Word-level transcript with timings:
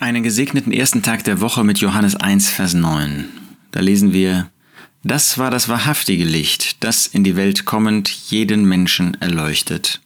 Einen 0.00 0.22
gesegneten 0.24 0.72
ersten 0.72 1.02
Tag 1.02 1.24
der 1.24 1.40
Woche 1.40 1.62
mit 1.62 1.78
Johannes 1.78 2.16
1, 2.16 2.50
Vers 2.50 2.74
9. 2.74 3.28
Da 3.70 3.80
lesen 3.80 4.12
wir, 4.12 4.50
das 5.04 5.38
war 5.38 5.50
das 5.50 5.68
wahrhaftige 5.68 6.24
Licht, 6.24 6.82
das 6.82 7.06
in 7.06 7.22
die 7.22 7.36
Welt 7.36 7.64
kommend 7.64 8.08
jeden 8.08 8.64
Menschen 8.64 9.20
erleuchtet. 9.20 10.00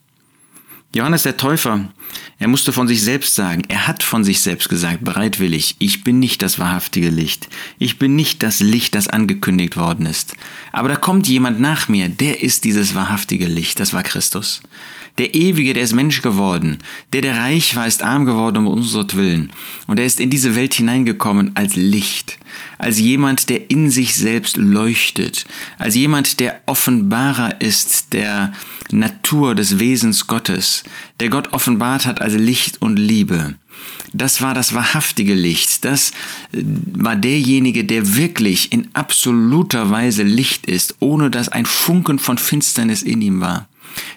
Johannes 0.95 1.25
der 1.25 1.37
Täufer, 1.37 1.93
er 2.39 2.49
musste 2.49 2.73
von 2.73 2.89
sich 2.89 3.03
selbst 3.03 3.35
sagen, 3.35 3.63
er 3.69 3.87
hat 3.87 4.03
von 4.03 4.25
sich 4.25 4.41
selbst 4.41 4.71
gesagt, 4.71 5.05
bereitwillig, 5.05 5.77
ich 5.79 6.03
bin 6.03 6.19
nicht 6.19 6.41
das 6.41 6.59
wahrhaftige 6.59 7.11
Licht, 7.11 7.51
ich 7.79 7.99
bin 7.99 8.17
nicht 8.17 8.43
das 8.43 8.61
Licht, 8.61 8.95
das 8.95 9.07
angekündigt 9.07 9.77
worden 9.77 10.07
ist. 10.07 10.35
Aber 10.73 10.89
da 10.89 10.97
kommt 10.97 11.29
jemand 11.29 11.61
nach 11.61 11.89
mir, 11.89 12.09
der 12.09 12.43
ist 12.43 12.65
dieses 12.65 12.95
wahrhaftige 12.95 13.49
Licht, 13.49 13.81
das 13.81 13.93
war 13.93 14.03
Christus. 14.03 14.63
Der 15.19 15.35
Ewige, 15.35 15.75
der 15.75 15.83
ist 15.83 15.95
Mensch 15.95 16.23
geworden, 16.23 16.79
der, 17.13 17.21
der 17.21 17.37
reich 17.37 17.77
war, 17.77 17.87
ist 17.87 18.03
arm 18.03 18.25
geworden 18.25 18.57
um 18.57 18.69
unseretwillen. 18.69 19.53
Und 19.89 20.01
er 20.01 20.07
ist 20.07 20.21
in 20.21 20.31
diese 20.31 20.55
Welt 20.55 20.73
hineingekommen 20.73 21.51
als 21.55 21.77
Licht, 21.77 22.39
als 22.79 22.99
jemand, 22.99 23.49
der 23.49 23.71
in 23.71 23.91
sich 23.91 24.15
selbst 24.15 24.57
leuchtet, 24.57 25.45
als 25.79 25.95
jemand, 25.95 26.41
der 26.41 26.61
Offenbarer 26.67 27.61
ist 27.61 28.13
der 28.13 28.53
Natur 28.91 29.55
des 29.55 29.79
Wesens 29.79 30.27
Gottes, 30.27 30.85
der 31.21 31.29
Gott 31.29 31.53
offenbart 31.53 32.07
hat 32.07 32.21
als 32.21 32.35
Licht 32.35 32.81
und 32.81 32.97
Liebe. 32.97 33.55
Das 34.13 34.41
war 34.41 34.55
das 34.55 34.75
wahrhaftige 34.75 35.35
Licht. 35.35 35.85
Das 35.85 36.11
äh, 36.53 36.63
war 36.95 37.17
derjenige, 37.17 37.85
der 37.85 38.17
wirklich 38.17 38.73
in 38.73 38.89
absoluter 38.95 39.91
Weise 39.91 40.23
Licht 40.23 40.67
ist, 40.67 40.97
ohne 41.01 41.31
dass 41.31 41.49
ein 41.49 41.67
Funken 41.67 42.19
von 42.19 42.39
Finsternis 42.39 43.03
in 43.03 43.21
ihm 43.21 43.41
war. 43.41 43.69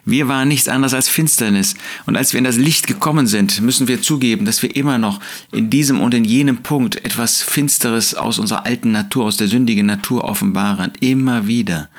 Wir 0.05 0.27
waren 0.27 0.47
nichts 0.47 0.67
anderes 0.67 0.93
als 0.93 1.07
Finsternis. 1.07 1.75
Und 2.05 2.15
als 2.15 2.33
wir 2.33 2.39
in 2.39 2.43
das 2.43 2.57
Licht 2.57 2.87
gekommen 2.87 3.27
sind, 3.27 3.61
müssen 3.61 3.87
wir 3.87 4.01
zugeben, 4.01 4.45
dass 4.45 4.61
wir 4.63 4.75
immer 4.75 4.97
noch 4.97 5.19
in 5.51 5.69
diesem 5.69 6.01
und 6.01 6.13
in 6.13 6.23
jenem 6.23 6.57
Punkt 6.57 7.03
etwas 7.05 7.41
Finsteres 7.41 8.15
aus 8.15 8.39
unserer 8.39 8.65
alten 8.65 8.91
Natur, 8.91 9.25
aus 9.25 9.37
der 9.37 9.47
sündigen 9.47 9.85
Natur 9.85 10.23
offenbaren. 10.23 10.91
Immer 10.99 11.47
wieder. 11.47 11.89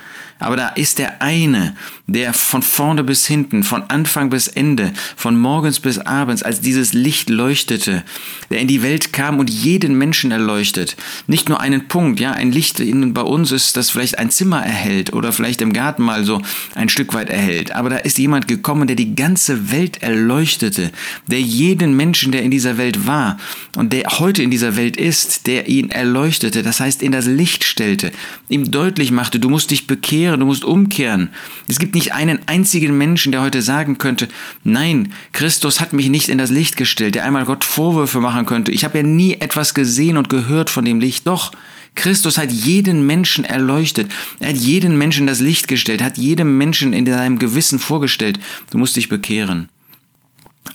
Aber 0.43 0.57
da 0.57 0.69
ist 0.69 0.99
der 0.99 1.23
eine, 1.23 1.75
der 2.07 2.33
von 2.35 2.63
vorne 2.63 3.05
bis 3.05 3.27
hinten, 3.27 3.63
von 3.63 3.85
Anfang 3.85 4.31
bis 4.31 4.49
Ende, 4.49 4.93
von 5.17 5.39
morgens 5.39 5.81
bis 5.81 5.99
abends, 5.99 6.43
als 6.43 6.61
dieses 6.61 6.93
Licht 6.93 7.31
leuchtete, 7.31 8.03
der 8.51 8.61
in 8.61 8.69
die 8.69 8.83
Welt 8.83 9.13
kam 9.13 9.39
und 9.39 9.51
jeden 9.51 9.97
Menschen 9.97 10.31
erleuchtet. 10.31 10.97
Nicht 11.27 11.49
nur 11.49 11.61
einen 11.61 11.89
Punkt, 11.89 12.21
ja, 12.21 12.33
ein 12.33 12.53
Licht 12.53 12.81
in, 12.81 13.15
bei 13.15 13.23
uns 13.23 13.53
ist, 13.53 13.77
das 13.77 13.91
vielleicht 13.91 14.19
ein 14.19 14.31
Zimmer 14.31 14.63
erhält 14.63 15.13
oder 15.13 15.33
vielleicht 15.33 15.63
im 15.63 15.73
Garten 15.73 16.03
mal 16.03 16.25
so 16.25 16.43
ein 16.75 16.89
Stück 16.89 17.15
weit 17.15 17.31
erhält. 17.31 17.73
Aber 17.73 17.91
da 17.91 17.97
ist 17.97 18.19
jemand 18.19 18.49
gekommen, 18.49 18.87
der 18.87 18.97
die 18.97 19.15
ganze 19.15 19.71
Welt 19.71 20.03
erleuchtete, 20.03 20.91
der 21.27 21.41
jeden 21.41 21.97
Menschen, 21.97 22.33
der 22.33 22.43
in 22.43 22.51
dieser 22.51 22.79
Welt 22.79 23.07
war 23.07 23.39
und 23.77 23.93
der 23.93 24.05
heute 24.19 24.43
in 24.43 24.51
dieser 24.51 24.77
Welt 24.77 24.97
ist, 24.97 25.47
der 25.47 25.69
ihn 25.69 25.91
erleuchtete, 25.91 26.63
das 26.63 26.81
heißt 26.81 27.03
in 27.03 27.13
das 27.13 27.27
Licht 27.27 27.65
stellte, 27.65 28.13
ihm 28.49 28.71
deutlich 28.71 29.11
machte, 29.13 29.39
du 29.39 29.49
musst 29.49 29.71
dich 29.71 29.87
bekehren, 29.87 30.32
umkehren, 30.33 30.41
du 30.41 30.47
musst 30.47 30.65
umkehren. 30.65 31.31
Es 31.69 31.79
gibt 31.79 31.95
nicht 31.95 32.13
einen 32.13 32.41
einzigen 32.47 32.97
Menschen, 32.97 33.33
der 33.33 33.43
heute 33.43 33.63
sagen 33.63 33.99
könnte, 33.99 34.29
nein, 34.65 35.13
Christus 35.33 35.81
hat 35.81 35.93
mich 35.93 36.09
nicht 36.09 36.29
in 36.29 36.39
das 36.39 36.51
Licht 36.51 36.77
gestellt, 36.77 37.15
der 37.15 37.25
einmal 37.25 37.45
Gott 37.45 37.65
Vorwürfe 37.65 38.21
machen 38.21 38.47
könnte. 38.47 38.73
Ich 38.73 38.85
habe 38.85 38.99
ja 38.99 39.05
nie 39.05 39.35
etwas 39.35 39.75
gesehen 39.75 40.17
und 40.17 40.29
gehört 40.29 40.71
von 40.71 40.85
dem 40.85 41.01
Licht. 41.01 41.27
Doch, 41.27 41.53
Christus 41.95 42.39
hat 42.39 42.51
jeden 42.51 43.07
Menschen 43.07 43.45
erleuchtet. 43.45 44.11
Er 44.41 44.51
hat 44.51 44.57
jeden 44.57 44.97
Menschen 44.97 45.27
das 45.27 45.41
Licht 45.41 45.69
gestellt, 45.69 46.03
hat 46.03 46.17
jedem 46.17 46.57
Menschen 46.57 46.93
in 46.93 47.07
seinem 47.07 47.39
Gewissen 47.39 47.79
vorgestellt, 47.79 48.41
du 48.71 48.79
musst 48.79 48.97
dich 48.97 49.09
bekehren. 49.09 49.69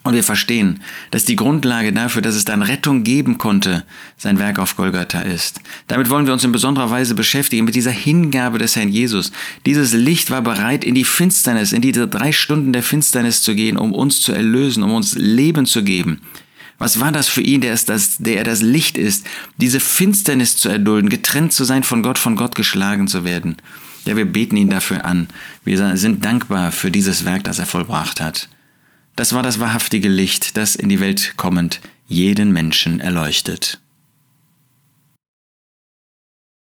Und 0.08 0.14
wir 0.14 0.24
verstehen, 0.24 0.80
dass 1.12 1.26
die 1.26 1.36
Grundlage 1.36 1.92
dafür, 1.92 2.22
dass 2.22 2.36
es 2.36 2.46
dann 2.46 2.62
Rettung 2.62 3.04
geben 3.04 3.38
konnte, 3.38 3.84
sein 4.16 4.40
Werk 4.40 4.58
auf 4.58 4.78
Golgatha 4.78 5.20
ist. 5.20 5.60
Damit 5.88 6.10
wollen 6.10 6.26
wir 6.26 6.32
uns 6.32 6.46
in 6.46 6.54
besonderer 6.54 6.90
Weise 6.90 7.14
beschäftigen, 7.14 7.66
mit 7.66 7.76
dieser 7.76 7.92
Hingabe 7.92 8.58
des 8.58 8.78
Herrn 8.78 8.88
Jesus. 8.88 9.34
Dieses 9.66 9.92
Licht 9.92 10.32
war 10.32 10.42
bereit, 10.42 10.86
in 10.86 10.96
die 10.96 11.04
Finsternis, 11.04 11.74
in 11.74 11.82
diese 11.82 12.08
drei 12.08 12.32
Stunden 12.32 12.72
der 12.72 12.84
Finsternis 12.84 13.42
zu 13.42 13.54
gehen, 13.54 13.76
um 13.76 13.92
uns 13.92 14.22
zu 14.22 14.32
erlösen, 14.32 14.82
um 14.82 14.94
uns 14.94 15.16
Leben 15.16 15.66
zu 15.66 15.84
geben. 15.84 16.22
Was 16.78 17.02
war 17.02 17.12
das 17.12 17.28
für 17.28 17.42
ihn, 17.42 17.60
der, 17.60 17.74
ist 17.74 17.90
das, 17.90 18.16
der 18.18 18.46
das 18.46 18.62
Licht 18.62 18.98
ist, 18.98 19.26
diese 19.58 19.82
Finsternis 19.82 20.56
zu 20.56 20.70
erdulden, 20.70 21.10
getrennt 21.10 21.52
zu 21.52 21.66
sein 21.66 21.84
von 21.84 22.02
Gott, 22.02 22.18
von 22.18 22.38
Gott 22.38 22.56
geschlagen 22.56 23.10
zu 23.10 23.26
werden? 23.26 23.58
Ja, 24.06 24.16
wir 24.16 24.24
beten 24.24 24.56
ihn 24.56 24.70
dafür 24.70 25.04
an. 25.04 25.28
Wir 25.66 25.98
sind 25.98 26.24
dankbar 26.24 26.72
für 26.72 26.92
dieses 26.92 27.26
Werk, 27.26 27.44
das 27.44 27.60
er 27.60 27.66
vollbracht 27.66 28.22
hat. 28.22 28.48
Das 29.18 29.34
war 29.34 29.42
das 29.42 29.60
wahrhaftige 29.60 30.10
Licht, 30.10 30.58
das 30.58 30.76
in 30.76 30.90
die 30.90 31.00
Welt 31.00 31.34
kommend 31.38 31.82
jeden 32.08 32.54
Menschen 32.54 33.00
erleuchtet. 33.00 33.80